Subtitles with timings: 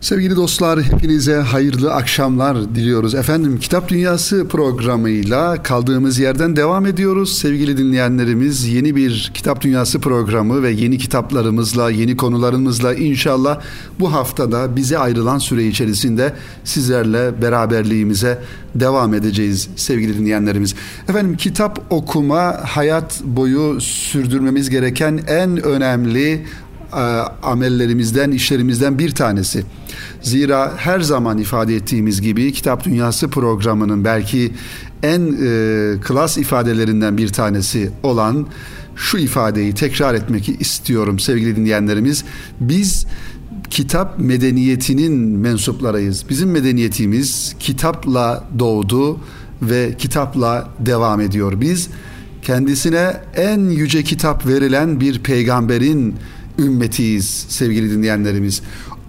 [0.00, 3.14] Sevgili dostlar hepinize hayırlı akşamlar diliyoruz.
[3.14, 7.38] Efendim Kitap Dünyası programıyla kaldığımız yerden devam ediyoruz.
[7.38, 13.60] Sevgili dinleyenlerimiz yeni bir Kitap Dünyası programı ve yeni kitaplarımızla, yeni konularımızla inşallah
[14.00, 16.32] bu haftada bize ayrılan süre içerisinde
[16.64, 18.38] sizlerle beraberliğimize
[18.74, 20.74] devam edeceğiz sevgili dinleyenlerimiz.
[21.08, 26.46] Efendim kitap okuma hayat boyu sürdürmemiz gereken en önemli
[26.92, 26.96] e,
[27.42, 29.64] amellerimizden, işlerimizden bir tanesi.
[30.22, 34.52] Zira her zaman ifade ettiğimiz gibi Kitap Dünyası programının belki
[35.02, 38.46] en e, klas ifadelerinden bir tanesi olan
[38.96, 42.24] şu ifadeyi tekrar etmek istiyorum sevgili dinleyenlerimiz.
[42.60, 43.06] Biz
[43.70, 46.24] kitap medeniyetinin mensuplarıyız.
[46.28, 49.20] Bizim medeniyetimiz kitapla doğdu
[49.62, 51.60] ve kitapla devam ediyor.
[51.60, 51.88] Biz
[52.42, 56.14] kendisine en yüce kitap verilen bir peygamberin
[56.58, 58.62] ümmetiyiz sevgili dinleyenlerimiz.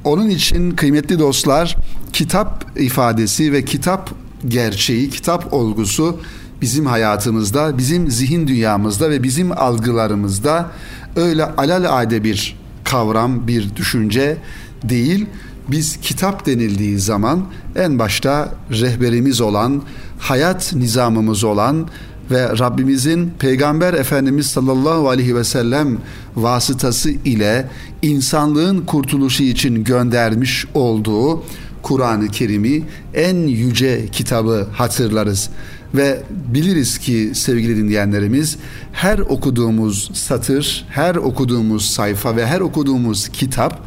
[0.03, 1.77] Onun için kıymetli dostlar
[2.13, 4.09] kitap ifadesi ve kitap
[4.47, 6.19] gerçeği, kitap olgusu
[6.61, 10.71] bizim hayatımızda, bizim zihin dünyamızda ve bizim algılarımızda
[11.15, 14.37] öyle alelade bir kavram, bir düşünce
[14.83, 15.25] değil.
[15.67, 17.45] Biz kitap denildiği zaman
[17.75, 19.81] en başta rehberimiz olan,
[20.19, 21.87] hayat nizamımız olan
[22.31, 25.97] ve Rabbimizin Peygamber Efendimiz sallallahu aleyhi ve sellem
[26.35, 27.67] vasıtası ile
[28.01, 31.43] insanlığın kurtuluşu için göndermiş olduğu
[31.81, 32.83] Kur'an-ı Kerim'i
[33.13, 35.49] en yüce kitabı hatırlarız
[35.95, 38.57] ve biliriz ki sevgili dinleyenlerimiz
[38.91, 43.79] her okuduğumuz satır, her okuduğumuz sayfa ve her okuduğumuz kitap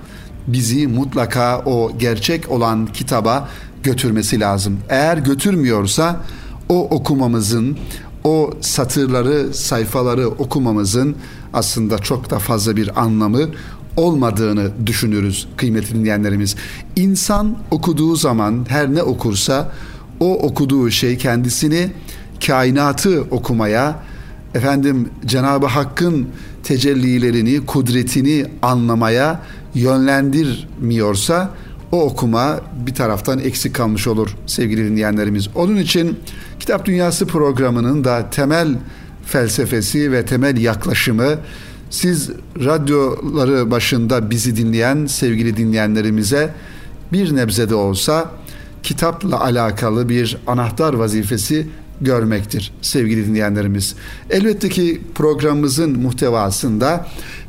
[0.47, 3.49] bizi mutlaka o gerçek olan kitaba
[3.83, 4.79] götürmesi lazım.
[4.89, 6.21] Eğer götürmüyorsa
[6.69, 7.79] o okumamızın,
[8.25, 11.17] o satırları, sayfaları okumamızın
[11.53, 13.49] aslında çok da fazla bir anlamı
[13.97, 16.57] olmadığını düşünürüz kıymetli dinleyenlerimiz.
[16.97, 19.73] İnsan okuduğu zaman her ne okursa
[20.21, 21.91] o okuduğu şey kendisini
[22.47, 24.03] kainatı okumaya,
[24.55, 26.29] efendim Cenab-ı Hakk'ın
[26.63, 29.43] tecellilerini, kudretini anlamaya
[29.75, 31.51] yönlendirmiyorsa
[31.93, 35.49] o okuma bir taraftan eksik kalmış olur sevgili dinleyenlerimiz.
[35.55, 36.19] Onun için
[36.61, 38.79] Kitap Dünyası programının da temel
[39.27, 41.39] felsefesi ve temel yaklaşımı
[41.91, 42.31] siz
[42.65, 46.55] radyoları başında bizi dinleyen sevgili dinleyenlerimize
[47.13, 48.31] bir nebze de olsa
[48.83, 51.67] kitapla alakalı bir anahtar vazifesi
[52.01, 53.95] görmektir sevgili dinleyenlerimiz.
[54.31, 57.07] Elbette ki programımızın muhtevasında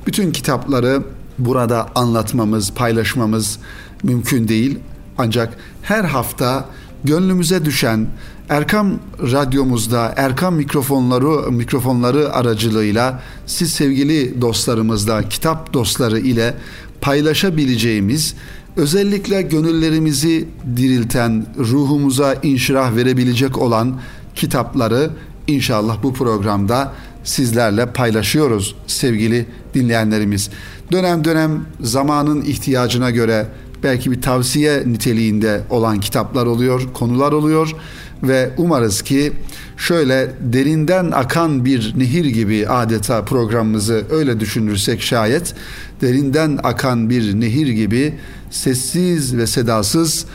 [0.08, 1.04] bütün kitapları
[1.40, 3.60] burada anlatmamız, paylaşmamız
[4.04, 4.80] mümkün değil.
[5.18, 6.66] Ancak her hafta
[7.04, 8.08] gönlümüze düşen
[8.50, 9.00] Erkam
[9.32, 16.54] radyomuzda Erkam mikrofonları mikrofonları aracılığıyla siz sevgili dostlarımızla kitap dostları ile
[17.02, 18.36] paylaşabileceğimiz
[18.76, 24.00] özellikle gönüllerimizi dirilten, ruhumuza inşirah verebilecek olan
[24.36, 25.10] kitapları
[25.48, 30.50] inşallah bu programda sizlerle paylaşıyoruz sevgili dinleyenlerimiz.
[30.92, 33.48] Dönem dönem zamanın ihtiyacına göre
[33.84, 37.76] belki bir tavsiye niteliğinde olan kitaplar oluyor, konular oluyor
[38.24, 39.34] ve umarız ki
[39.78, 45.56] şöyle derinden akan bir nehir gibi adeta programımızı öyle düşünürsek şayet
[46.02, 48.14] derinden akan bir nehir gibi
[48.52, 50.26] sessiz ve sedasız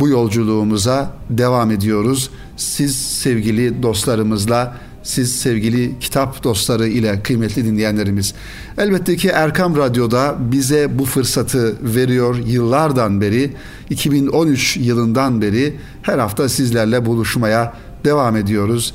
[0.00, 2.30] bu yolculuğumuza devam ediyoruz.
[2.56, 8.34] Siz sevgili dostlarımızla siz sevgili kitap dostları ile kıymetli dinleyenlerimiz.
[8.78, 13.52] Elbette ki Erkam Radyo'da bize bu fırsatı veriyor yıllardan beri,
[13.90, 18.94] 2013 yılından beri her hafta sizlerle buluşmaya devam ediyoruz.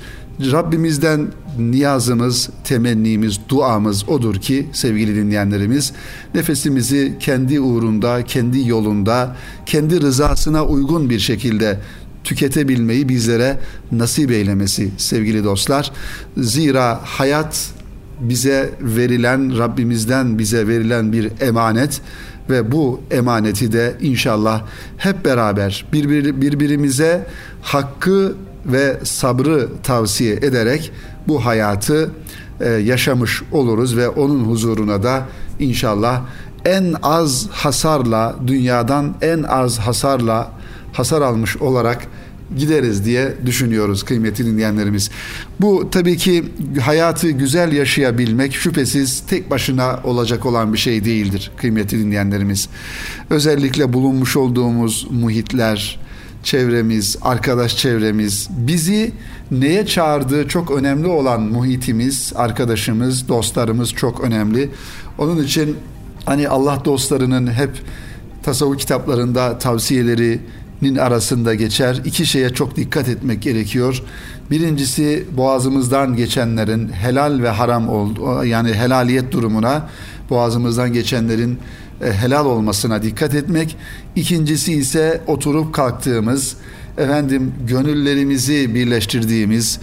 [0.52, 1.28] Rabbimizden
[1.59, 5.94] niyazımız, temennimiz, duamız odur ki sevgili dinleyenlerimiz
[6.36, 11.80] nefesimizi kendi uğrunda, kendi yolunda, kendi rızasına uygun bir şekilde
[12.29, 13.57] tüketebilmeyi bizlere
[13.91, 15.91] nasip eylemesi sevgili dostlar.
[16.38, 17.69] Zira hayat
[18.19, 22.01] bize verilen Rabbimizden bize verilen bir emanet
[22.50, 24.64] ve bu emaneti de inşallah
[24.97, 27.28] hep beraber birbir, birbirimize
[27.61, 28.35] hakkı
[28.66, 30.91] ve sabrı tavsiye ederek
[31.28, 32.11] bu hayatı
[32.61, 35.25] e, yaşamış oluruz ve onun huzuruna da
[35.59, 36.22] inşallah
[36.66, 40.59] en az hasarla dünyadan en az hasarla
[40.99, 42.07] hasar almış olarak
[42.57, 45.09] gideriz diye düşünüyoruz kıymetli dinleyenlerimiz.
[45.61, 46.46] Bu tabii ki
[46.81, 52.69] hayatı güzel yaşayabilmek şüphesiz tek başına olacak olan bir şey değildir kıymetli dinleyenlerimiz.
[53.29, 55.99] Özellikle bulunmuş olduğumuz muhitler,
[56.43, 59.11] çevremiz, arkadaş çevremiz bizi
[59.51, 64.69] neye çağırdığı çok önemli olan muhitimiz, arkadaşımız, dostlarımız çok önemli.
[65.17, 65.75] Onun için
[66.25, 67.72] hani Allah dostlarının hep
[68.43, 69.57] tasavvuf kitaplarında
[70.79, 72.02] tavsiyelerinin arasında geçer.
[72.05, 74.03] İki şeye çok dikkat etmek gerekiyor.
[74.52, 79.90] Birincisi boğazımızdan geçenlerin helal ve haram oldu yani helaliyet durumuna
[80.29, 81.59] boğazımızdan geçenlerin
[82.02, 83.78] e, helal olmasına dikkat etmek.
[84.16, 86.55] İkincisi ise oturup kalktığımız
[86.97, 89.79] efendim gönüllerimizi birleştirdiğimiz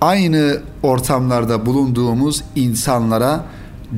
[0.00, 3.44] aynı ortamlarda bulunduğumuz insanlara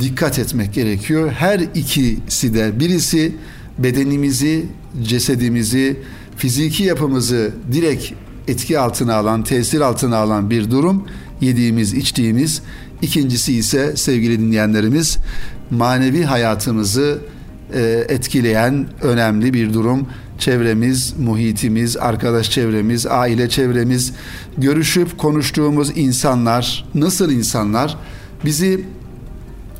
[0.01, 1.31] dikkat etmek gerekiyor.
[1.31, 3.33] Her ikisi de birisi
[3.79, 4.67] bedenimizi,
[5.03, 5.97] cesedimizi,
[6.37, 8.13] fiziki yapımızı direkt
[8.49, 11.05] etki altına alan, tesir altına alan bir durum.
[11.41, 12.63] Yediğimiz, içtiğimiz.
[13.03, 15.19] İkincisi ise sevgili dinleyenlerimiz
[15.71, 17.19] manevi hayatımızı
[17.75, 20.07] e, etkileyen önemli bir durum.
[20.39, 24.13] Çevremiz, muhitimiz, arkadaş çevremiz, aile çevremiz,
[24.59, 27.97] görüşüp konuştuğumuz insanlar, nasıl insanlar
[28.45, 28.85] bizi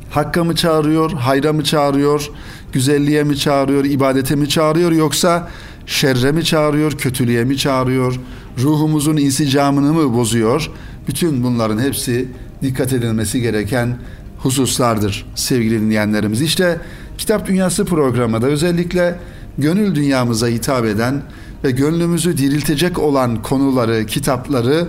[0.09, 2.29] hakka mı çağırıyor, hayra mı çağırıyor,
[2.73, 5.49] güzelliğe mi çağırıyor, ibadete mi çağırıyor yoksa
[5.87, 8.19] şerre mi çağırıyor, kötülüğe mi çağırıyor,
[8.61, 10.71] ruhumuzun insicamını mı bozuyor?
[11.07, 12.27] Bütün bunların hepsi
[12.61, 13.97] dikkat edilmesi gereken
[14.37, 16.41] hususlardır sevgili dinleyenlerimiz.
[16.41, 16.81] İşte
[17.17, 19.19] Kitap Dünyası programında özellikle
[19.57, 21.21] gönül dünyamıza hitap eden
[21.63, 24.87] ve gönlümüzü diriltecek olan konuları, kitapları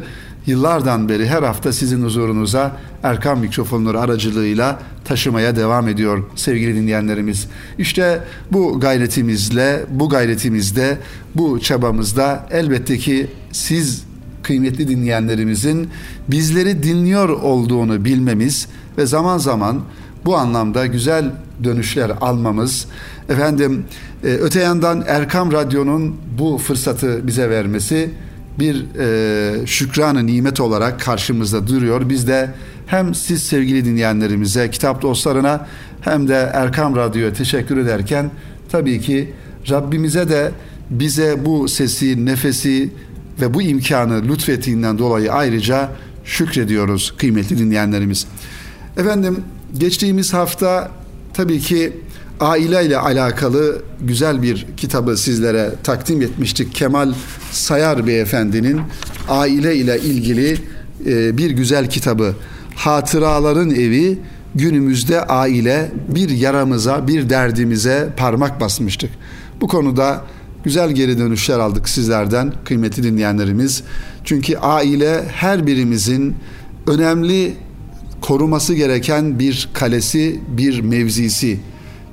[0.48, 7.48] yıllardan beri her hafta sizin huzurunuza Erkam mikrofonları aracılığıyla taşımaya devam ediyor sevgili dinleyenlerimiz.
[7.78, 10.98] İşte bu gayretimizle, bu gayretimizde,
[11.34, 14.04] bu çabamızda elbette ki siz
[14.42, 15.88] kıymetli dinleyenlerimizin
[16.28, 18.68] bizleri dinliyor olduğunu bilmemiz
[18.98, 19.80] ve zaman zaman
[20.24, 21.32] bu anlamda güzel
[21.64, 22.86] dönüşler almamız
[23.28, 23.84] efendim
[24.24, 28.10] e, öte yandan Erkam Radyo'nun bu fırsatı bize vermesi
[28.58, 32.08] bir e, şükranı nimet olarak karşımızda duruyor.
[32.08, 32.50] Biz de
[32.86, 35.66] hem siz sevgili dinleyenlerimize, kitap dostlarına
[36.00, 38.30] hem de Erkam Radyo'ya teşekkür ederken
[38.68, 39.32] tabii ki
[39.70, 40.50] Rabbimize de
[40.90, 42.90] bize bu sesi, nefesi
[43.40, 45.88] ve bu imkanı lütfettiğinden dolayı ayrıca
[46.24, 48.26] şükrediyoruz kıymetli dinleyenlerimiz.
[48.96, 49.44] Efendim
[49.78, 50.90] geçtiğimiz hafta
[51.34, 51.92] tabii ki
[52.40, 56.74] aile ile alakalı güzel bir kitabı sizlere takdim etmiştik.
[56.74, 57.14] Kemal
[57.52, 58.80] Sayar Beyefendi'nin
[59.28, 60.58] aile ile ilgili
[61.06, 62.34] e, bir güzel kitabı.
[62.74, 64.18] Hatıraların evi
[64.54, 69.10] günümüzde aile bir yaramıza, bir derdimize parmak basmıştık.
[69.60, 70.24] Bu konuda
[70.64, 73.82] güzel geri dönüşler aldık sizlerden kıymetli dinleyenlerimiz.
[74.24, 76.34] Çünkü aile her birimizin
[76.86, 77.54] önemli
[78.20, 81.60] koruması gereken bir kalesi, bir mevzisi.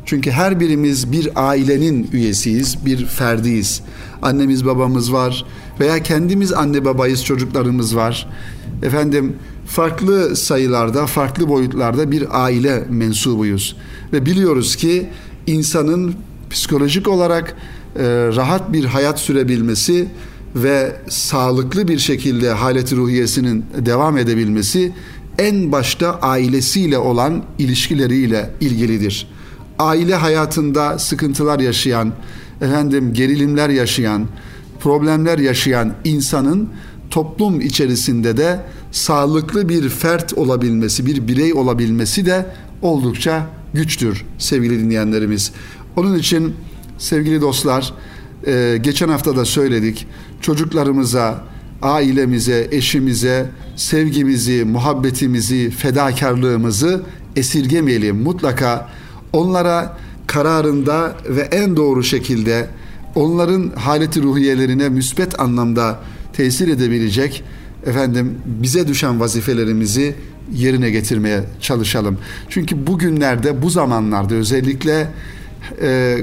[0.05, 3.81] Çünkü her birimiz bir ailenin üyesiyiz, bir ferdiyiz.
[4.21, 5.45] Annemiz babamız var
[5.79, 8.27] veya kendimiz anne babayız, çocuklarımız var.
[8.83, 9.35] Efendim
[9.67, 13.77] farklı sayılarda, farklı boyutlarda bir aile mensubuyuz.
[14.13, 15.09] Ve biliyoruz ki
[15.47, 16.15] insanın
[16.49, 17.55] psikolojik olarak
[17.95, 18.03] e,
[18.35, 20.07] rahat bir hayat sürebilmesi
[20.55, 24.91] ve sağlıklı bir şekilde haleti ruhiyesinin devam edebilmesi
[25.37, 29.27] en başta ailesiyle olan ilişkileriyle ilgilidir.
[29.79, 32.13] Aile hayatında sıkıntılar yaşayan,
[32.61, 34.27] efendim gerilimler yaşayan,
[34.79, 36.69] problemler yaşayan insanın
[37.09, 38.59] toplum içerisinde de
[38.91, 42.45] sağlıklı bir fert olabilmesi, bir birey olabilmesi de
[42.81, 45.51] oldukça güçtür sevgili dinleyenlerimiz.
[45.95, 46.55] Onun için
[46.97, 47.93] sevgili dostlar,
[48.47, 50.07] e, geçen hafta da söyledik.
[50.41, 51.43] Çocuklarımıza,
[51.81, 57.03] ailemize, eşimize sevgimizi, muhabbetimizi, fedakarlığımızı
[57.35, 58.21] esirgemeyelim.
[58.21, 58.89] Mutlaka
[59.35, 62.67] onlara kararında ve en doğru şekilde
[63.15, 65.99] onların haleti ruhiyelerine müsbet anlamda
[66.33, 67.43] tesir edebilecek
[67.85, 70.15] efendim bize düşen vazifelerimizi
[70.53, 72.17] yerine getirmeye çalışalım.
[72.49, 75.07] Çünkü bugünlerde bu zamanlarda özellikle
[75.81, 76.17] e,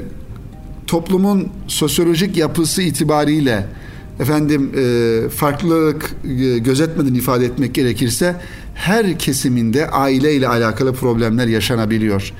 [0.87, 3.65] toplumun sosyolojik yapısı itibariyle
[4.19, 8.35] efendim e, farklılık e, gözetmeden ifade etmek gerekirse
[8.75, 12.33] her kesiminde aile ile alakalı problemler yaşanabiliyor.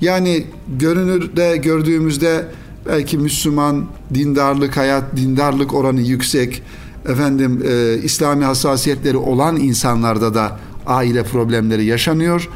[0.00, 0.46] Yani
[0.78, 2.44] görünürde gördüğümüzde
[2.86, 6.62] belki Müslüman dindarlık hayat dindarlık oranı yüksek
[7.08, 12.48] efendim e, İslami hassasiyetleri olan insanlarda da aile problemleri yaşanıyor.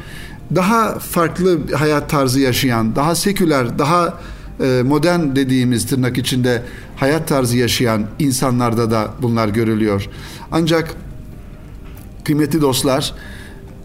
[0.55, 4.19] Daha farklı hayat tarzı yaşayan, daha seküler, daha
[4.59, 6.63] e, modern dediğimiz tırnak içinde
[6.95, 10.09] hayat tarzı yaşayan insanlarda da bunlar görülüyor.
[10.51, 10.95] Ancak
[12.23, 13.13] kıymetli dostlar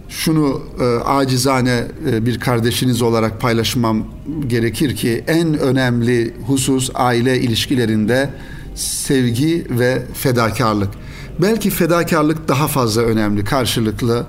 [0.09, 4.07] şunu e, acizane e, bir kardeşiniz olarak paylaşmam
[4.47, 8.31] gerekir ki en önemli husus aile ilişkilerinde
[8.75, 10.89] sevgi ve fedakarlık.
[11.39, 14.27] Belki fedakarlık daha fazla önemli karşılıklı.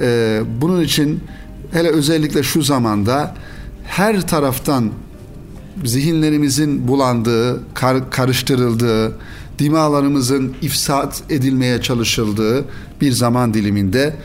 [0.00, 1.20] E, bunun için
[1.72, 3.34] hele özellikle şu zamanda
[3.84, 4.90] her taraftan
[5.84, 9.12] zihinlerimizin bulandığı, kar, karıştırıldığı,
[9.58, 12.64] dimalarımızın ifsat edilmeye çalışıldığı
[13.00, 14.16] bir zaman diliminde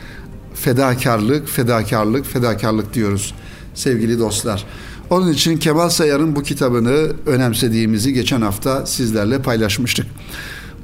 [0.54, 3.34] fedakarlık, fedakarlık, fedakarlık diyoruz
[3.74, 4.64] sevgili dostlar.
[5.10, 10.06] Onun için Kemal Sayar'ın bu kitabını önemsediğimizi geçen hafta sizlerle paylaşmıştık.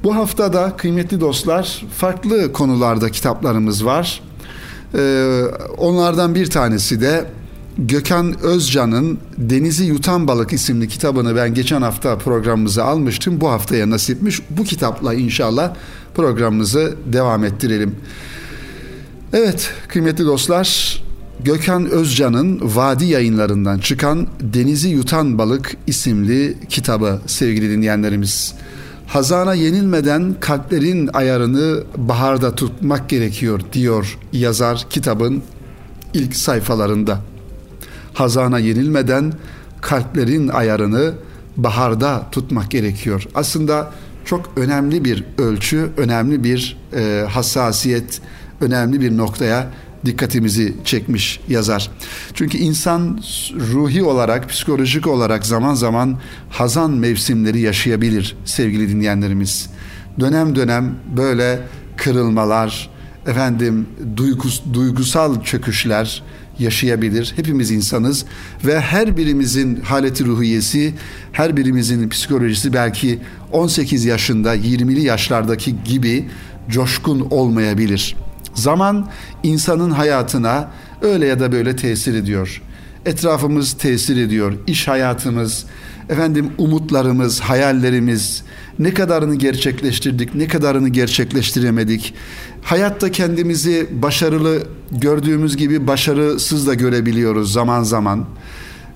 [0.03, 4.21] Bu haftada kıymetli dostlar farklı konularda kitaplarımız var.
[4.95, 5.43] Ee,
[5.77, 7.25] onlardan bir tanesi de
[7.77, 13.41] Gökhan Özcan'ın Denizi Yutan Balık isimli kitabını ben geçen hafta programımıza almıştım.
[13.41, 14.41] Bu haftaya nasipmiş.
[14.49, 15.73] Bu kitapla inşallah
[16.15, 17.95] programımızı devam ettirelim.
[19.33, 21.01] Evet kıymetli dostlar
[21.43, 28.53] Gökhan Özcan'ın Vadi yayınlarından çıkan Denizi Yutan Balık isimli kitabı sevgili dinleyenlerimiz.
[29.07, 35.43] Hazana yenilmeden kalplerin ayarını baharda tutmak gerekiyor diyor yazar kitabın
[36.13, 37.21] ilk sayfalarında.
[38.13, 39.33] Hazana yenilmeden
[39.81, 41.13] kalplerin ayarını
[41.57, 43.27] baharda tutmak gerekiyor.
[43.35, 43.91] Aslında
[44.25, 48.21] çok önemli bir ölçü, önemli bir e, hassasiyet,
[48.61, 49.67] önemli bir noktaya
[50.05, 51.91] dikkatimizi çekmiş yazar.
[52.33, 53.21] Çünkü insan
[53.73, 56.19] ruhi olarak, psikolojik olarak zaman zaman
[56.49, 59.69] hazan mevsimleri yaşayabilir sevgili dinleyenlerimiz.
[60.19, 61.59] Dönem dönem böyle
[61.97, 62.89] kırılmalar,
[63.27, 66.23] efendim duygus, duygusal çöküşler
[66.59, 67.33] yaşayabilir.
[67.35, 68.25] Hepimiz insanız
[68.65, 70.93] ve her birimizin haleti ruhiyesi,
[71.31, 73.19] her birimizin psikolojisi belki
[73.51, 76.29] 18 yaşında, 20'li yaşlardaki gibi
[76.69, 78.15] coşkun olmayabilir.
[78.55, 79.09] Zaman
[79.43, 80.71] insanın hayatına
[81.01, 82.61] öyle ya da böyle tesir ediyor.
[83.05, 84.53] Etrafımız tesir ediyor.
[84.67, 85.65] İş hayatımız,
[86.09, 88.43] efendim umutlarımız, hayallerimiz
[88.79, 92.13] ne kadarını gerçekleştirdik, ne kadarını gerçekleştiremedik.
[92.63, 98.25] Hayatta kendimizi başarılı gördüğümüz gibi başarısız da görebiliyoruz zaman zaman.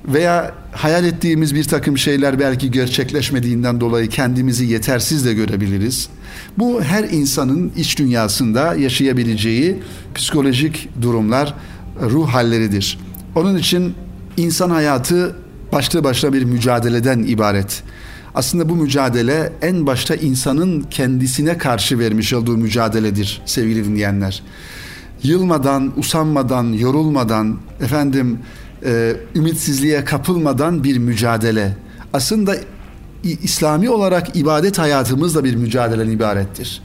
[0.05, 6.09] Veya hayal ettiğimiz bir takım şeyler belki gerçekleşmediğinden dolayı kendimizi yetersiz de görebiliriz.
[6.57, 9.79] Bu her insanın iç dünyasında yaşayabileceği
[10.15, 11.53] psikolojik durumlar,
[12.01, 12.99] ruh halleridir.
[13.35, 13.93] Onun için
[14.37, 15.35] insan hayatı
[15.71, 17.83] başlı başına bir mücadeleden ibaret.
[18.35, 24.43] Aslında bu mücadele en başta insanın kendisine karşı vermiş olduğu mücadeledir sevgili dinleyenler.
[25.23, 28.39] Yılmadan, usanmadan, yorulmadan, efendim
[28.85, 31.77] e, ümitsizliğe kapılmadan bir mücadele.
[32.13, 32.55] Aslında
[33.23, 36.81] İslami olarak ibadet hayatımız da bir mücadeleden ibarettir.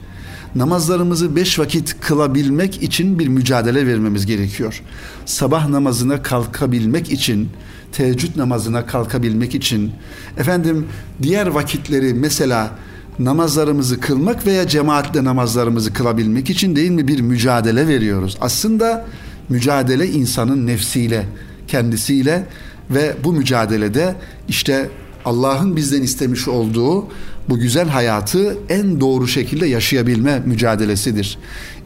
[0.55, 4.81] Namazlarımızı beş vakit kılabilmek için bir mücadele vermemiz gerekiyor.
[5.25, 7.49] Sabah namazına kalkabilmek için,
[7.91, 9.91] teheccüd namazına kalkabilmek için,
[10.37, 10.87] efendim
[11.21, 12.71] diğer vakitleri mesela
[13.19, 18.37] namazlarımızı kılmak veya cemaatle namazlarımızı kılabilmek için değil mi bir mücadele veriyoruz.
[18.41, 19.05] Aslında
[19.49, 21.25] mücadele insanın nefsiyle,
[21.67, 22.45] kendisiyle
[22.89, 24.15] ve bu mücadelede
[24.49, 24.89] işte
[25.25, 27.07] Allah'ın bizden istemiş olduğu
[27.49, 31.37] bu güzel hayatı en doğru şekilde yaşayabilme mücadelesidir.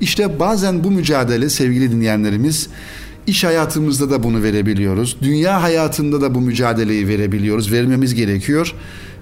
[0.02, 2.70] İşte bazen bu mücadele sevgili dinleyenlerimiz
[3.28, 5.18] iş hayatımızda da bunu verebiliyoruz.
[5.22, 7.72] Dünya hayatında da bu mücadeleyi verebiliyoruz.
[7.72, 8.76] Vermemiz gerekiyor.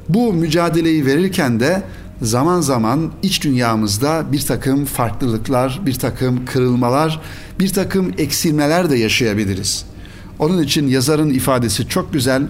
[0.10, 1.84] Bu mücadeleyi verirken de
[2.22, 7.22] zaman zaman iç dünyamızda bir takım farklılıklar, bir takım kırılmalar,
[7.60, 9.86] bir takım eksilmeler de yaşayabiliriz.
[10.40, 12.44] Onun için yazarın ifadesi çok güzel.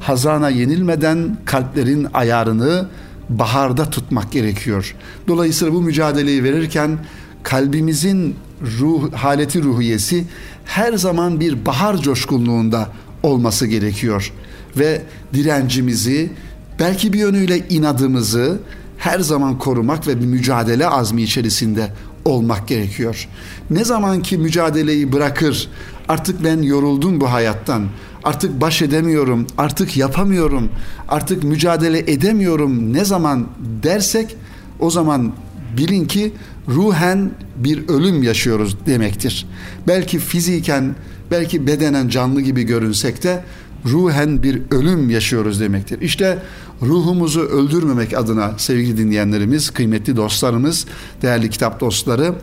[0.00, 2.86] Hazana yenilmeden kalplerin ayarını
[3.28, 4.94] baharda tutmak gerekiyor.
[5.28, 6.98] Dolayısıyla bu mücadeleyi verirken
[7.42, 8.36] kalbimizin
[8.80, 10.24] ruh haleti ruhiyesi
[10.64, 12.88] her zaman bir bahar coşkunluğunda
[13.22, 14.32] olması gerekiyor
[14.78, 15.02] ve
[15.34, 16.30] direncimizi
[16.78, 18.58] belki bir yönüyle inadımızı
[18.98, 21.92] her zaman korumak ve bir mücadele azmi içerisinde
[22.24, 23.28] olmak gerekiyor.
[23.70, 25.68] Ne zaman ki mücadeleyi bırakır,
[26.08, 27.86] artık ben yoruldum bu hayattan,
[28.24, 30.68] artık baş edemiyorum, artık yapamıyorum,
[31.08, 33.48] artık mücadele edemiyorum ne zaman
[33.82, 34.36] dersek
[34.78, 35.32] o zaman
[35.76, 36.32] bilin ki
[36.68, 39.46] ruhen bir ölüm yaşıyoruz demektir.
[39.88, 40.94] Belki fiziken,
[41.30, 43.44] belki bedenen canlı gibi görünsek de
[43.86, 46.00] ruhen bir ölüm yaşıyoruz demektir.
[46.00, 46.38] İşte
[46.82, 50.86] ruhumuzu öldürmemek adına sevgili dinleyenlerimiz, kıymetli dostlarımız,
[51.22, 52.34] değerli kitap dostları,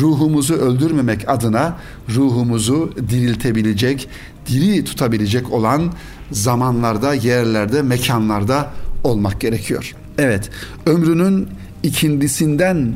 [0.00, 1.76] ruhumuzu öldürmemek adına
[2.14, 4.08] ruhumuzu diriltebilecek,
[4.46, 5.92] diri tutabilecek olan
[6.32, 8.70] zamanlarda, yerlerde, mekanlarda
[9.04, 9.94] olmak gerekiyor.
[10.18, 10.50] Evet,
[10.86, 11.48] ömrünün
[11.82, 12.92] ikindisinden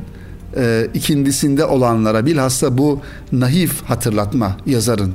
[0.57, 3.01] e, ikindisinde olanlara bilhassa bu
[3.33, 5.13] naif hatırlatma yazarın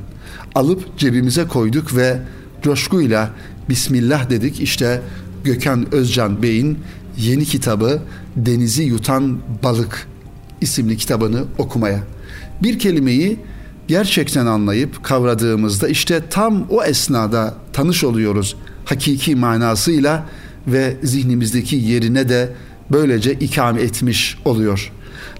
[0.54, 2.18] alıp cebimize koyduk ve
[2.62, 3.30] coşkuyla
[3.68, 4.60] Bismillah dedik.
[4.60, 5.00] İşte
[5.44, 6.78] Gökhan Özcan Bey'in
[7.18, 8.02] yeni kitabı
[8.36, 10.08] Denizi Yutan Balık
[10.60, 12.00] isimli kitabını okumaya.
[12.62, 13.38] Bir kelimeyi
[13.88, 20.26] gerçekten anlayıp kavradığımızda işte tam o esnada tanış oluyoruz hakiki manasıyla
[20.66, 22.52] ve zihnimizdeki yerine de
[22.90, 24.92] böylece ikame etmiş oluyor.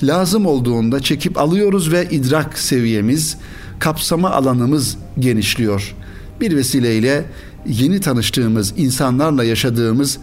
[0.02, 3.36] Lazım olduğunda çekip alıyoruz ve idrak seviyemiz,
[3.78, 5.94] kapsama alanımız genişliyor.
[6.40, 7.24] Bir vesileyle
[7.66, 10.18] yeni tanıştığımız insanlarla yaşadığımız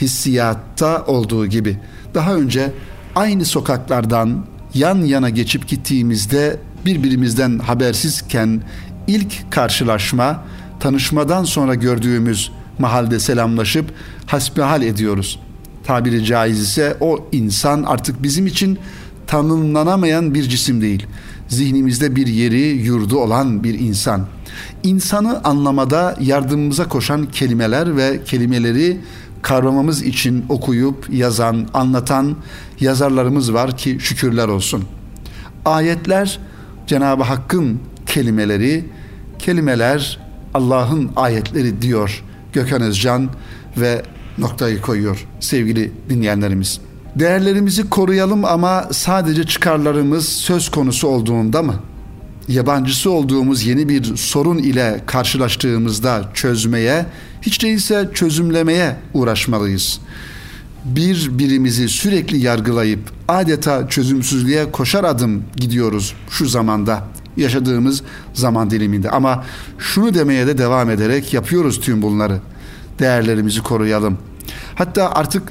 [0.00, 1.78] hissiyatta olduğu gibi
[2.14, 2.72] daha önce
[3.14, 8.62] aynı sokaklardan yan yana geçip gittiğimizde birbirimizden habersizken
[9.06, 10.44] ilk karşılaşma
[10.80, 13.86] tanışmadan sonra gördüğümüz mahalde selamlaşıp
[14.26, 15.40] hasbihal ediyoruz.
[15.84, 18.78] Tabiri caiz ise o insan artık bizim için
[19.26, 21.06] tanımlanamayan bir cisim değil.
[21.48, 24.26] Zihnimizde bir yeri, yurdu olan bir insan.
[24.82, 29.00] İnsanı anlamada yardımımıza koşan kelimeler ve kelimeleri
[29.42, 32.36] kavramamız için okuyup yazan, anlatan
[32.80, 34.84] yazarlarımız var ki şükürler olsun.
[35.64, 36.38] Ayetler
[36.86, 38.84] Cenab-ı Hakk'ın kelimeleri,
[39.38, 40.20] kelimeler
[40.54, 43.30] Allah'ın ayetleri diyor Gökhan Özcan
[43.76, 44.02] ve
[44.38, 46.80] noktayı koyuyor sevgili dinleyenlerimiz.
[47.18, 51.74] Değerlerimizi koruyalım ama sadece çıkarlarımız söz konusu olduğunda mı?
[52.48, 57.06] Yabancısı olduğumuz yeni bir sorun ile karşılaştığımızda çözmeye,
[57.42, 60.00] hiç değilse çözümlemeye uğraşmalıyız.
[60.84, 67.04] Bir birimizi sürekli yargılayıp adeta çözümsüzlüğe koşar adım gidiyoruz şu zamanda
[67.36, 68.02] yaşadığımız
[68.34, 69.10] zaman diliminde.
[69.10, 69.44] Ama
[69.78, 72.40] şunu demeye de devam ederek yapıyoruz tüm bunları.
[72.98, 74.18] Değerlerimizi koruyalım.
[74.74, 75.42] Hatta artık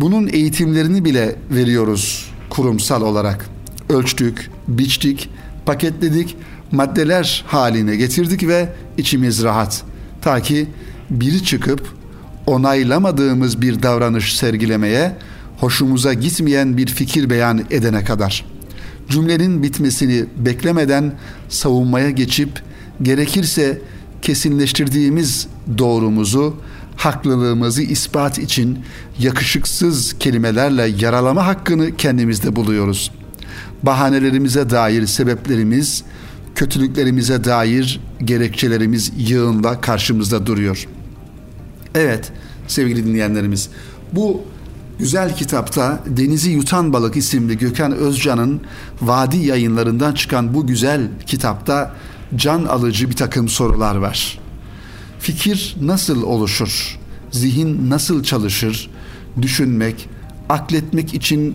[0.00, 3.46] bunun eğitimlerini bile veriyoruz kurumsal olarak.
[3.88, 5.30] Ölçtük, biçtik,
[5.66, 6.36] paketledik,
[6.72, 9.82] maddeler haline getirdik ve içimiz rahat.
[10.22, 10.68] Ta ki
[11.10, 11.94] biri çıkıp
[12.46, 15.16] onaylamadığımız bir davranış sergilemeye,
[15.58, 18.44] hoşumuza gitmeyen bir fikir beyan edene kadar.
[19.08, 21.12] Cümlenin bitmesini beklemeden
[21.48, 22.62] savunmaya geçip
[23.02, 23.78] gerekirse
[24.22, 26.56] kesinleştirdiğimiz doğrumuzu
[27.00, 28.78] haklılığımızı ispat için
[29.18, 33.10] yakışıksız kelimelerle yaralama hakkını kendimizde buluyoruz.
[33.82, 36.04] Bahanelerimize dair sebeplerimiz,
[36.54, 40.86] kötülüklerimize dair gerekçelerimiz yığınla karşımızda duruyor.
[41.94, 42.32] Evet
[42.68, 43.68] sevgili dinleyenlerimiz
[44.12, 44.42] bu
[44.98, 48.60] güzel kitapta Denizi Yutan Balık isimli Gökhan Özcan'ın
[49.02, 51.94] Vadi yayınlarından çıkan bu güzel kitapta
[52.36, 54.39] can alıcı bir takım sorular var.
[55.20, 56.98] Fikir nasıl oluşur?
[57.30, 58.90] Zihin nasıl çalışır?
[59.42, 60.08] Düşünmek,
[60.48, 61.54] akletmek için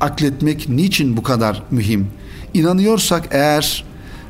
[0.00, 2.06] akletmek niçin bu kadar mühim?
[2.54, 3.84] İnanıyorsak eğer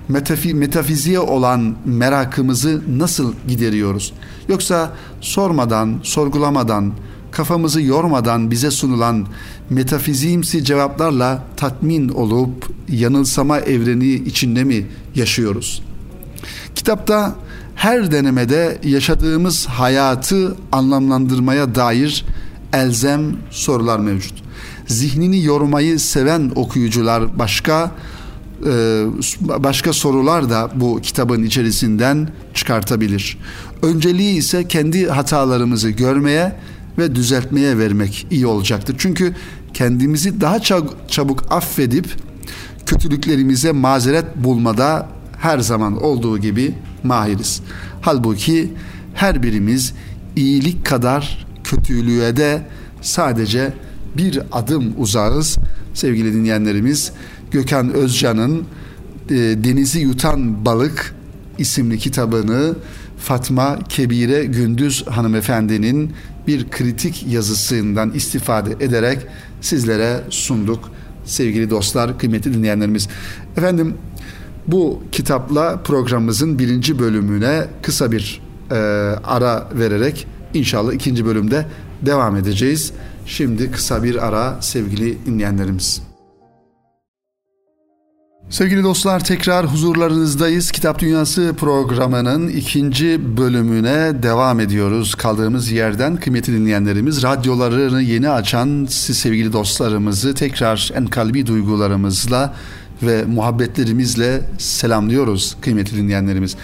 [0.09, 4.13] metafi, metafiziğe olan merakımızı nasıl gideriyoruz?
[4.49, 6.93] Yoksa sormadan, sorgulamadan,
[7.31, 9.27] kafamızı yormadan bize sunulan
[9.71, 15.83] metafiziğimsi cevaplarla tatmin olup yanılsama evreni içinde mi yaşıyoruz?
[16.75, 17.35] Kitapta
[17.81, 22.25] her denemede yaşadığımız hayatı anlamlandırmaya dair
[22.73, 24.43] elzem sorular mevcut.
[24.87, 27.91] Zihnini yormayı seven okuyucular başka
[28.67, 29.05] e,
[29.41, 33.39] başka sorular da bu kitabın içerisinden çıkartabilir.
[33.83, 36.57] Önceliği ise kendi hatalarımızı görmeye
[36.99, 38.97] ve düzeltmeye vermek iyi olacaktır.
[38.99, 39.35] Çünkü
[39.75, 40.59] kendimizi daha
[41.09, 42.17] çabuk affedip
[42.87, 47.63] kötülüklerimize mazeret bulmada her zaman olduğu gibi mahiriz.
[48.01, 48.73] Halbuki
[49.15, 49.95] her birimiz
[50.37, 52.63] iyilik kadar kötülüğe de
[53.03, 53.73] sadece
[54.17, 55.59] bir adım uzağız.
[55.95, 57.13] Sevgili dinleyenlerimiz
[57.51, 58.65] Gökhan Özcan'ın
[59.31, 61.15] e, Denizi Yutan Balık
[61.59, 62.75] isimli kitabını
[63.19, 66.13] Fatma Kebire Gündüz hanımefendinin
[66.47, 69.19] bir kritik yazısından istifade ederek
[69.61, 70.91] sizlere sunduk.
[71.25, 73.09] Sevgili dostlar, kıymetli dinleyenlerimiz.
[73.57, 73.95] Efendim
[74.67, 78.75] bu kitapla programımızın birinci bölümüne kısa bir e,
[79.25, 81.67] ara vererek inşallah ikinci bölümde
[82.03, 82.93] devam edeceğiz.
[83.27, 86.03] Şimdi kısa bir ara sevgili dinleyenlerimiz.
[88.51, 90.71] Sevgili dostlar tekrar huzurlarınızdayız.
[90.71, 95.15] Kitap Dünyası programının ikinci bölümüne devam ediyoruz.
[95.15, 102.55] Kaldığımız yerden kıymetli dinleyenlerimiz radyolarını yeni açan siz sevgili dostlarımızı tekrar en kalbi duygularımızla
[103.03, 106.57] ve muhabbetlerimizle selamlıyoruz kıymetli dinleyenlerimiz.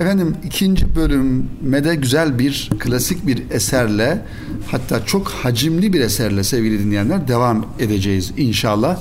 [0.00, 4.22] Efendim ikinci bölüme de güzel bir klasik bir eserle
[4.70, 8.98] hatta çok hacimli bir eserle sevgili dinleyenler devam edeceğiz inşallah.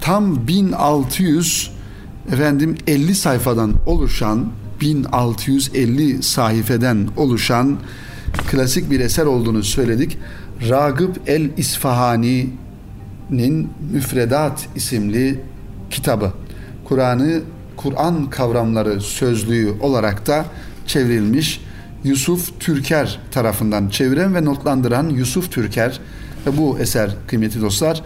[0.00, 1.70] Tam 1600
[2.32, 4.46] efendim 50 sayfadan oluşan
[4.80, 7.78] 1650 sayfeden oluşan
[8.50, 10.18] klasik bir eser olduğunu söyledik.
[10.68, 15.40] Ragıp el İsfahani'nin Müfredat isimli
[15.92, 16.32] kitabı.
[16.84, 17.40] Kur'an'ı
[17.76, 20.44] Kur'an kavramları sözlüğü olarak da
[20.86, 21.60] çevrilmiş
[22.04, 26.00] Yusuf Türker tarafından çeviren ve notlandıran Yusuf Türker
[26.46, 28.02] ve bu eser kıymetli dostlar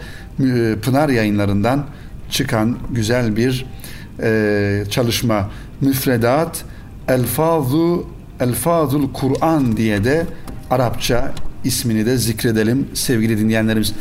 [0.81, 1.85] Pınar yayınlarından
[2.29, 3.65] çıkan güzel bir
[4.21, 5.49] e, çalışma
[5.81, 6.65] müfredat
[7.07, 8.07] elfazu
[8.39, 10.25] elfazul Kur'an diye de
[10.69, 13.93] Arapça ismini de zikredelim sevgili dinleyenlerimiz.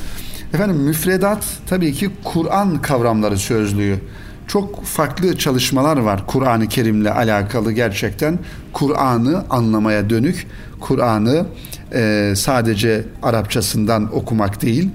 [0.55, 3.99] Efendim müfredat tabii ki Kur'an kavramları sözlüğü.
[4.47, 8.39] Çok farklı çalışmalar var Kur'an-ı Kerim'le alakalı gerçekten.
[8.73, 10.47] Kur'an'ı anlamaya dönük,
[10.81, 11.47] Kur'an'ı
[11.95, 14.91] e, sadece Arapçasından okumak değil,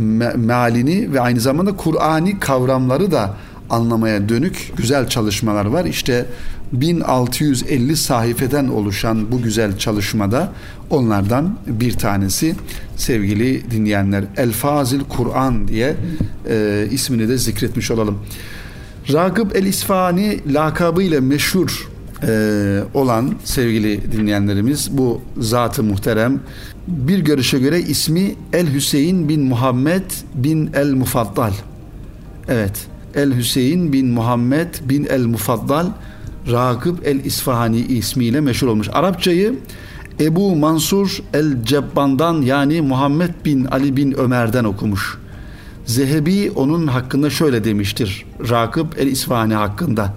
[0.00, 3.34] me- mealini ve aynı zamanda Kur'ani kavramları da
[3.70, 5.84] anlamaya dönük güzel çalışmalar var.
[5.84, 6.26] İşte
[6.72, 10.52] 1650 sayfeden oluşan bu güzel çalışmada
[10.90, 12.54] onlardan bir tanesi
[12.96, 15.96] sevgili dinleyenler Elfazil Kur'an diye
[16.48, 18.18] e, ismini de zikretmiş olalım.
[19.12, 21.88] Ragıp el-İsfani lakabıyla meşhur
[22.22, 26.40] e, olan sevgili dinleyenlerimiz bu zatı muhterem
[26.86, 31.52] bir görüşe göre ismi El Hüseyin bin Muhammed bin El Mufaddal.
[32.48, 32.86] Evet.
[33.14, 35.86] El Hüseyin bin Muhammed bin El Mufaddal
[36.50, 38.88] Ragıp El İsfahani ismiyle meşhur olmuş.
[38.92, 39.54] Arapçayı
[40.20, 45.18] Ebu Mansur El Cebban'dan yani Muhammed bin Ali bin Ömer'den okumuş.
[45.86, 48.24] Zehebi onun hakkında şöyle demiştir.
[48.50, 50.14] Rakıp El İsfahani hakkında.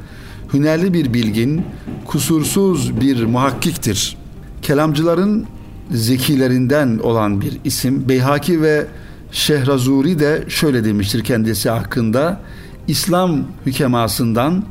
[0.53, 1.61] Hünerli bir bilgin,
[2.05, 4.17] kusursuz bir muhakkiktir.
[4.61, 5.45] Kelamcıların
[5.91, 8.09] zekilerinden olan bir isim.
[8.09, 8.85] Beyhaki ve
[9.31, 12.41] Şehrazuri de şöyle demiştir kendisi hakkında.
[12.87, 14.63] İslam hükemasından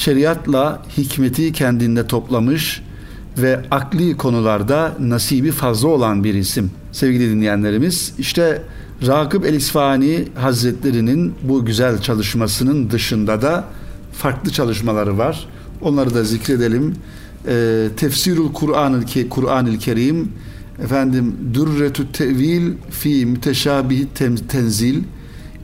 [0.00, 2.82] şeriatla hikmeti kendinde toplamış
[3.38, 6.70] ve akli konularda nasibi fazla olan bir isim.
[6.92, 8.62] Sevgili dinleyenlerimiz işte
[9.06, 13.64] Rakıp el-İsfahani Hazretleri'nin bu güzel çalışmasının dışında da
[14.12, 15.48] farklı çalışmaları var.
[15.82, 16.94] Onları da zikredelim.
[17.48, 20.32] E, Tefsirul Kur'an-ı Kur'an-ı Kerim
[20.84, 24.06] efendim Dürretü Tevil fi Müteşabih
[24.48, 25.02] Tenzil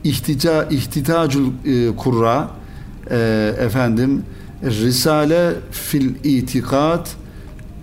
[0.03, 2.57] İhtica İhtitacul e, Kurra
[3.11, 4.23] e, efendim
[4.63, 7.15] Risale fil İtikat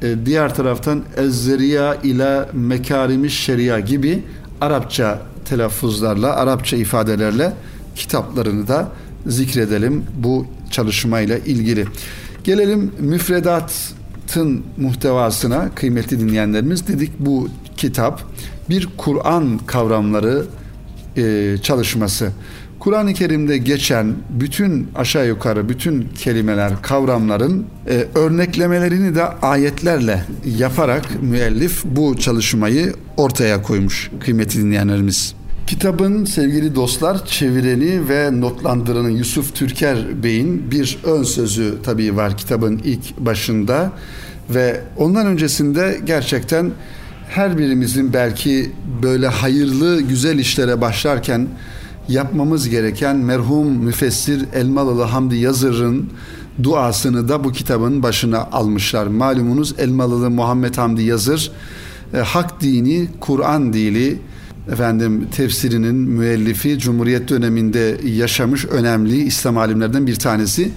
[0.02, 4.22] e, diğer taraftan Ezzeriya ile Mekarimi Şeria gibi
[4.60, 7.52] Arapça telaffuzlarla, Arapça ifadelerle
[7.96, 8.88] kitaplarını da
[9.26, 11.86] zikredelim bu çalışmayla ilgili.
[12.44, 18.22] Gelelim müfredatın muhtevasına kıymetli dinleyenlerimiz dedik bu kitap
[18.68, 20.46] bir Kur'an kavramları
[21.16, 22.30] e, çalışması.
[22.84, 30.24] Kur'an-ı Kerim'de geçen bütün aşağı yukarı bütün kelimeler, kavramların e, örneklemelerini de ayetlerle
[30.58, 35.34] yaparak müellif bu çalışmayı ortaya koymuş kıymetli dinleyenlerimiz.
[35.66, 42.80] Kitabın sevgili dostlar çevireni ve notlandıranı Yusuf Türker Bey'in bir ön sözü tabii var kitabın
[42.84, 43.92] ilk başında
[44.50, 46.70] ve ondan öncesinde gerçekten
[47.28, 51.48] her birimizin belki böyle hayırlı güzel işlere başlarken
[52.08, 56.10] yapmamız gereken merhum müfessir Elmalılı Hamdi Yazır'ın
[56.62, 59.06] duasını da bu kitabın başına almışlar.
[59.06, 61.50] Malumunuz Elmalılı Muhammed Hamdi Yazır
[62.14, 64.18] e, hak dini, Kur'an dili
[64.72, 70.72] efendim tefsirinin müellifi Cumhuriyet döneminde yaşamış önemli İslam alimlerden bir tanesi.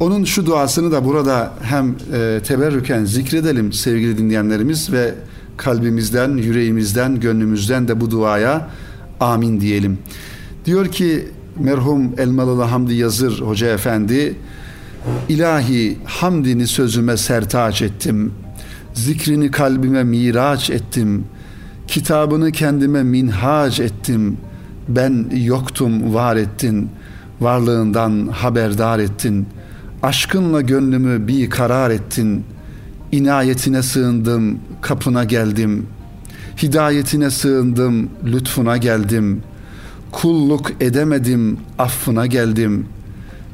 [0.00, 5.14] Onun şu duasını da burada hem e, teberrüken zikredelim sevgili dinleyenlerimiz ve
[5.56, 8.70] kalbimizden, yüreğimizden, gönlümüzden de bu duaya
[9.20, 9.98] amin diyelim.
[10.64, 14.34] Diyor ki merhum Elmalılı Hamdi Yazır Hoca Efendi
[15.28, 18.32] İlahi hamdini sözüme sertaç ettim.
[18.94, 21.24] Zikrini kalbime miraç ettim.
[21.88, 24.36] Kitabını kendime minhac ettim.
[24.88, 26.90] Ben yoktum var ettin.
[27.40, 29.46] Varlığından haberdar ettin.
[30.02, 32.44] Aşkınla gönlümü bir karar ettin.
[33.12, 35.86] İnayetine sığındım, kapına geldim.
[36.62, 39.51] Hidayetine sığındım, lütfuna geldim.''
[40.12, 42.86] Kulluk edemedim, affına geldim.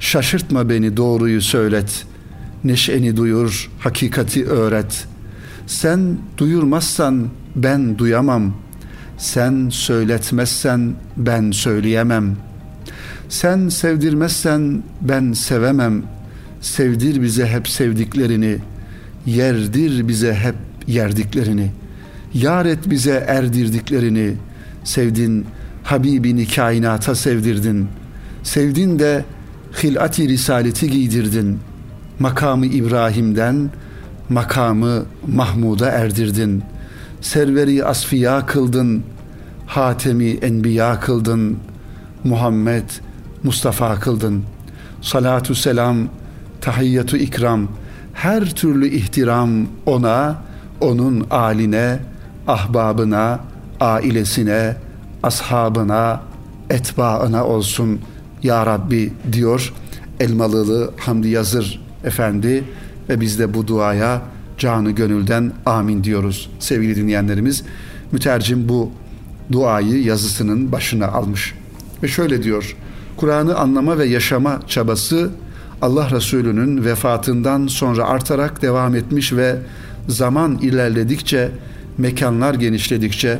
[0.00, 2.06] Şaşırtma beni doğruyu söylet.
[2.64, 5.06] Neşeni duyur, hakikati öğret.
[5.66, 8.54] Sen duyurmazsan ben duyamam.
[9.18, 12.36] Sen söyletmezsen ben söyleyemem.
[13.28, 16.02] Sen sevdirmezsen ben sevemem.
[16.60, 18.58] Sevdir bize hep sevdiklerini.
[19.26, 20.54] Yerdir bize hep
[20.86, 21.70] yerdiklerini.
[22.34, 24.32] Yar et bize erdirdiklerini.
[24.84, 25.46] Sevdin
[25.88, 27.88] Habibini kainata sevdirdin.
[28.42, 29.24] Sevdin de
[29.82, 31.58] hilati risaleti giydirdin.
[32.18, 33.70] Makamı İbrahim'den
[34.28, 36.62] makamı Mahmud'a erdirdin.
[37.20, 39.02] Serveri asfiya kıldın.
[39.66, 41.58] Hatemi enbiya kıldın.
[42.24, 42.90] Muhammed
[43.42, 44.42] Mustafa kıldın.
[45.02, 46.08] Salatu selam,
[46.60, 47.68] tahiyyatu ikram,
[48.14, 49.50] her türlü ihtiram
[49.86, 50.42] ona,
[50.80, 51.98] onun aline,
[52.46, 53.40] ahbabına,
[53.80, 54.76] ailesine,
[55.28, 56.20] ashabına,
[56.70, 58.00] etbaına olsun
[58.42, 59.72] ya Rabbi diyor
[60.20, 62.64] Elmalılı Hamdi Yazır Efendi
[63.08, 64.22] ve biz de bu duaya
[64.58, 67.64] canı gönülden amin diyoruz sevgili dinleyenlerimiz.
[68.12, 68.90] Mütercim bu
[69.52, 71.54] duayı yazısının başına almış.
[72.02, 72.76] Ve şöyle diyor.
[73.16, 75.30] Kur'an'ı anlama ve yaşama çabası
[75.82, 79.56] Allah Resulü'nün vefatından sonra artarak devam etmiş ve
[80.08, 81.50] zaman ilerledikçe,
[81.98, 83.38] mekanlar genişledikçe,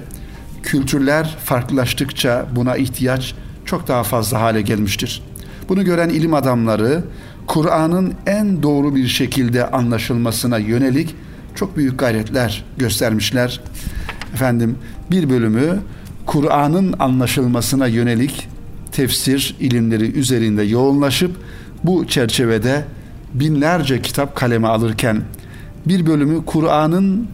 [0.62, 5.22] kültürler farklılaştıkça buna ihtiyaç çok daha fazla hale gelmiştir.
[5.68, 7.04] Bunu gören ilim adamları
[7.46, 11.14] Kur'an'ın en doğru bir şekilde anlaşılmasına yönelik
[11.54, 13.60] çok büyük gayretler göstermişler.
[14.34, 14.76] Efendim
[15.10, 15.80] bir bölümü
[16.26, 18.48] Kur'an'ın anlaşılmasına yönelik
[18.92, 21.36] tefsir ilimleri üzerinde yoğunlaşıp
[21.84, 22.84] bu çerçevede
[23.34, 25.22] binlerce kitap kaleme alırken
[25.86, 27.28] bir bölümü Kur'an'ın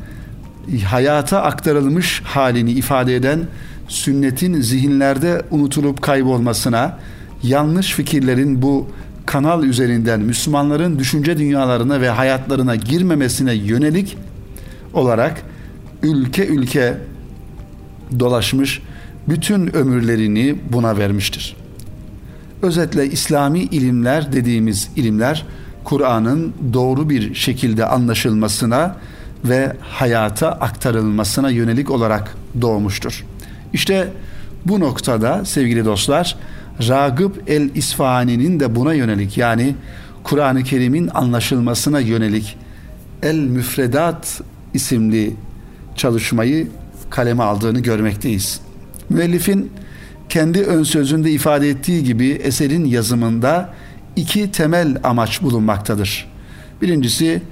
[0.85, 3.41] hayata aktarılmış halini ifade eden
[3.89, 6.99] sünnetin zihinlerde unutulup kaybolmasına,
[7.43, 8.89] yanlış fikirlerin bu
[9.27, 14.17] kanal üzerinden Müslümanların düşünce dünyalarına ve hayatlarına girmemesine yönelik
[14.93, 15.43] olarak
[16.03, 16.99] ülke ülke
[18.19, 18.83] dolaşmış
[19.29, 21.57] bütün ömürlerini buna vermiştir.
[22.63, 25.47] Özetle İslami ilimler dediğimiz ilimler
[25.85, 28.97] Kur'an'ın doğru bir şekilde anlaşılmasına
[29.45, 33.25] ve hayata aktarılmasına yönelik olarak doğmuştur.
[33.73, 34.09] İşte
[34.65, 36.37] bu noktada sevgili dostlar
[36.89, 39.75] Ragıp el-İsfahani'nin de buna yönelik yani
[40.23, 42.57] Kur'an-ı Kerim'in anlaşılmasına yönelik
[43.23, 44.41] El Müfredat
[44.75, 45.37] isimli
[45.97, 46.69] çalışmayı
[47.11, 48.61] kaleme aldığını görmekteyiz.
[49.09, 49.73] Müellifin
[50.29, 53.75] kendi ön sözünde ifade ettiği gibi eserin yazımında
[54.17, 56.31] iki temel amaç bulunmaktadır.
[56.83, 57.43] Birincisi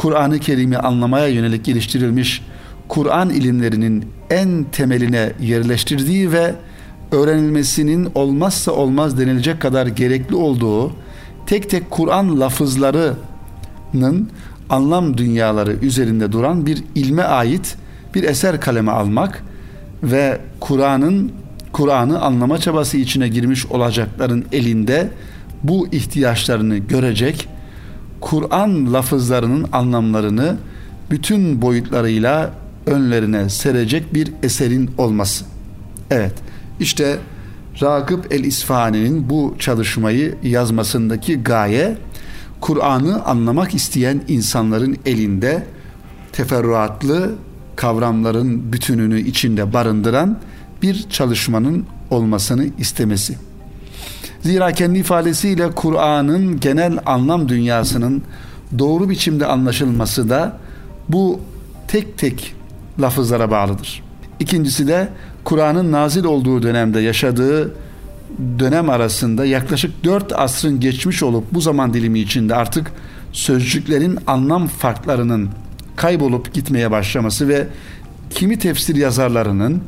[0.00, 2.42] Kur'an-ı Kerim'i anlamaya yönelik geliştirilmiş
[2.88, 6.54] Kur'an ilimlerinin en temeline yerleştirdiği ve
[7.12, 10.92] öğrenilmesinin olmazsa olmaz denilecek kadar gerekli olduğu
[11.46, 14.30] tek tek Kur'an lafızlarının
[14.70, 17.76] anlam dünyaları üzerinde duran bir ilme ait
[18.14, 19.44] bir eser kaleme almak
[20.02, 21.32] ve Kur'an'ın
[21.72, 25.10] Kur'an'ı anlama çabası içine girmiş olacakların elinde
[25.62, 27.48] bu ihtiyaçlarını görecek,
[28.20, 30.56] Kur'an lafızlarının anlamlarını
[31.10, 32.54] bütün boyutlarıyla
[32.86, 35.44] önlerine serecek bir eserin olması.
[36.10, 36.34] Evet,
[36.80, 37.18] işte
[37.82, 41.98] Ragıp el-İsfahani'nin bu çalışmayı yazmasındaki gaye
[42.60, 45.66] Kur'an'ı anlamak isteyen insanların elinde
[46.32, 47.34] teferruatlı
[47.76, 50.38] kavramların bütününü içinde barındıran
[50.82, 53.49] bir çalışmanın olmasını istemesi.
[54.42, 58.22] Zira kendi ifadesiyle Kur'an'ın genel anlam dünyasının
[58.78, 60.58] doğru biçimde anlaşılması da
[61.08, 61.40] bu
[61.88, 62.54] tek tek
[63.00, 64.02] lafızlara bağlıdır.
[64.40, 65.08] İkincisi de
[65.44, 67.74] Kur'an'ın nazil olduğu dönemde yaşadığı
[68.58, 72.92] dönem arasında yaklaşık dört asrın geçmiş olup bu zaman dilimi içinde artık
[73.32, 75.48] sözcüklerin anlam farklarının
[75.96, 77.66] kaybolup gitmeye başlaması ve
[78.30, 79.82] kimi tefsir yazarlarının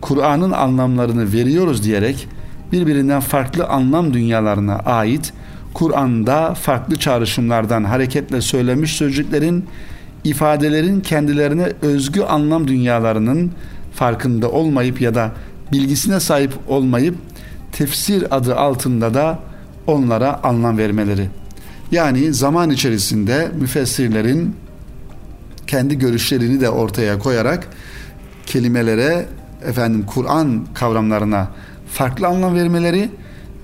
[0.00, 2.28] Kur'an'ın anlamlarını veriyoruz diyerek
[2.74, 5.32] birbirinden farklı anlam dünyalarına ait
[5.74, 9.64] Kur'an'da farklı çağrışımlardan hareketle söylemiş sözcüklerin
[10.24, 13.52] ifadelerin kendilerine özgü anlam dünyalarının
[13.92, 15.32] farkında olmayıp ya da
[15.72, 17.14] bilgisine sahip olmayıp
[17.72, 19.38] tefsir adı altında da
[19.86, 21.30] onlara anlam vermeleri.
[21.92, 24.56] Yani zaman içerisinde müfessirlerin
[25.66, 27.68] kendi görüşlerini de ortaya koyarak
[28.46, 29.26] kelimelere
[29.66, 31.48] efendim Kur'an kavramlarına
[31.94, 33.10] farklı anlam vermeleri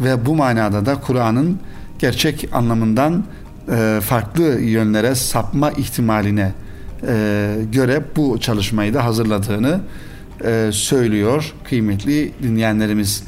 [0.00, 1.58] ve bu manada da Kur'an'ın
[1.98, 3.24] gerçek anlamından
[3.72, 6.52] e, farklı yönlere sapma ihtimaline
[7.06, 9.80] e, göre bu çalışmayı da hazırladığını
[10.44, 13.22] e, söylüyor kıymetli dinleyenlerimiz.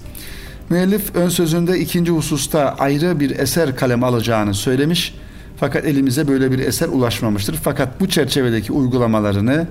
[0.70, 5.14] Müellif ön sözünde ikinci hususta ayrı bir eser kalem alacağını söylemiş.
[5.56, 7.54] Fakat elimize böyle bir eser ulaşmamıştır.
[7.54, 9.66] Fakat bu çerçevedeki uygulamalarını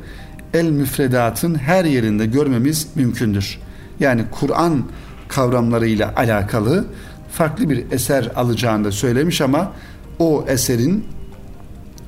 [0.54, 3.60] el müfredatın her yerinde görmemiz mümkündür.
[4.00, 4.84] Yani Kur'an
[5.32, 6.86] kavramlarıyla alakalı
[7.32, 9.72] farklı bir eser alacağını da söylemiş ama
[10.20, 11.06] o eserin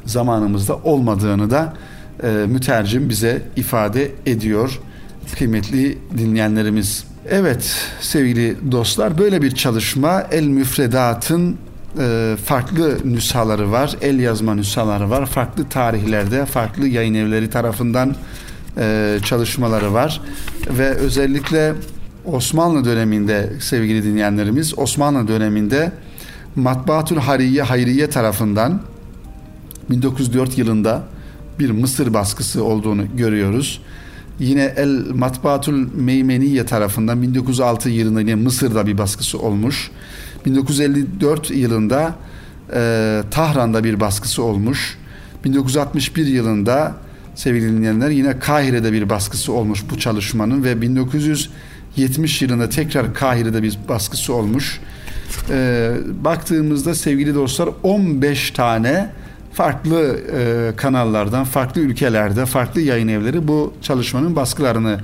[0.05, 1.73] zamanımızda olmadığını da
[2.23, 4.79] e, mütercim bize ifade ediyor
[5.37, 7.03] kıymetli dinleyenlerimiz.
[7.29, 11.57] Evet sevgili dostlar böyle bir çalışma El Müfredat'ın
[11.99, 13.95] e, farklı nüshaları var.
[14.01, 15.25] El yazma nüshaları var.
[15.25, 18.15] Farklı tarihlerde farklı yayın evleri tarafından
[18.77, 20.21] e, çalışmaları var.
[20.69, 21.73] Ve özellikle
[22.25, 25.91] Osmanlı döneminde sevgili dinleyenlerimiz Osmanlı döneminde
[26.55, 28.81] Matbaatül Hariye Hayriye tarafından
[29.89, 31.03] 1904 yılında
[31.59, 33.81] bir Mısır baskısı olduğunu görüyoruz.
[34.39, 39.91] Yine El Matbaatul Meymeniye tarafından 1906 yılında yine Mısır'da bir baskısı olmuş.
[40.45, 42.15] 1954 yılında
[42.73, 44.97] e, Tahran'da bir baskısı olmuş.
[45.45, 46.95] 1961 yılında
[47.35, 50.81] sevgili dinleyenler yine Kahire'de bir baskısı olmuş bu çalışmanın ve
[51.97, 54.79] 1970 yılında tekrar Kahire'de bir baskısı olmuş.
[55.49, 55.91] E,
[56.23, 59.09] baktığımızda sevgili dostlar 15 tane
[59.53, 64.99] farklı e, kanallardan, farklı ülkelerde, farklı yayın evleri bu çalışmanın baskılarını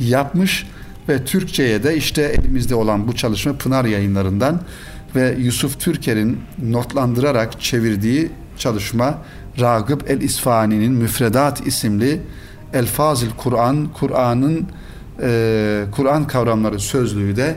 [0.00, 0.66] yapmış
[1.08, 4.60] ve Türkçe'ye de işte elimizde olan bu çalışma Pınar yayınlarından
[5.16, 9.18] ve Yusuf Türker'in notlandırarak çevirdiği çalışma
[9.60, 12.20] Ragıp El İsfani'nin Müfredat isimli
[12.74, 14.68] Elfazil Kur'an, Kur'an'ın
[15.22, 17.56] e, Kur'an kavramları sözlüğü de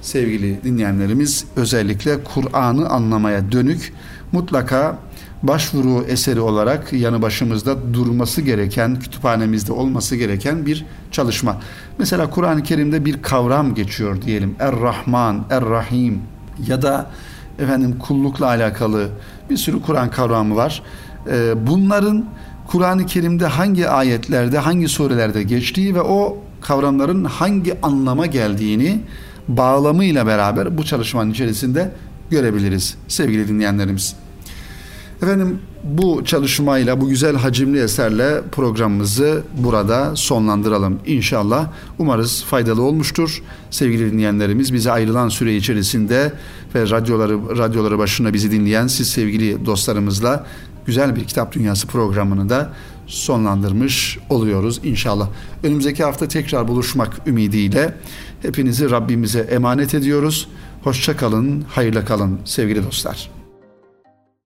[0.00, 3.92] sevgili dinleyenlerimiz özellikle Kur'an'ı anlamaya dönük
[4.32, 4.98] mutlaka
[5.42, 11.60] başvuru eseri olarak yanı başımızda durması gereken, kütüphanemizde olması gereken bir çalışma.
[11.98, 14.56] Mesela Kur'an-ı Kerim'de bir kavram geçiyor diyelim.
[14.58, 16.22] Er-Rahman, Er-Rahim
[16.66, 17.10] ya da
[17.58, 19.08] efendim kullukla alakalı
[19.50, 20.82] bir sürü Kur'an kavramı var.
[21.30, 22.24] Ee, bunların
[22.66, 29.00] Kur'an-ı Kerim'de hangi ayetlerde, hangi surelerde geçtiği ve o kavramların hangi anlama geldiğini
[29.48, 31.92] bağlamıyla beraber bu çalışmanın içerisinde
[32.30, 34.16] görebiliriz sevgili dinleyenlerimiz.
[35.22, 41.68] Efendim bu çalışmayla bu güzel hacimli eserle programımızı burada sonlandıralım inşallah.
[41.98, 43.42] Umarız faydalı olmuştur.
[43.70, 46.32] Sevgili dinleyenlerimiz bize ayrılan süre içerisinde
[46.74, 50.46] ve radyoları radyoları başında bizi dinleyen siz sevgili dostlarımızla
[50.86, 52.72] güzel bir kitap dünyası programını da
[53.14, 55.28] sonlandırmış oluyoruz inşallah.
[55.62, 57.94] Önümüzdeki hafta tekrar buluşmak ümidiyle
[58.42, 60.48] hepinizi Rabbimize emanet ediyoruz.
[60.82, 63.43] Hoşça kalın, hayırla kalın sevgili dostlar.